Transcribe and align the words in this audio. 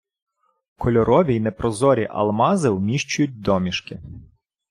Кольорові 0.77 1.35
й 1.35 1.39
непрозорі 1.39 2.07
алмази 2.11 2.69
вміщують 2.69 3.39
домішки 3.41 4.01